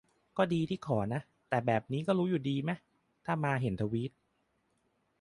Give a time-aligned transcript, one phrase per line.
[0.37, 2.77] ก็ดีที่ขอนะ แต่แบบนี้ก็รู้อยู่ดีมะ
[3.25, 4.11] ถ้ามาเห็นทวีต